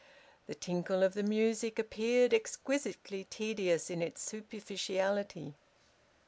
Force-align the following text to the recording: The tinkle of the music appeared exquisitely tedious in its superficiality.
The 0.47 0.55
tinkle 0.55 1.03
of 1.03 1.13
the 1.13 1.21
music 1.21 1.77
appeared 1.77 2.33
exquisitely 2.33 3.25
tedious 3.25 3.91
in 3.91 4.01
its 4.01 4.23
superficiality. 4.23 5.53